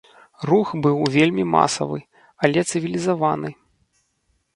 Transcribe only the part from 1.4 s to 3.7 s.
масавы, але цывілізаваны.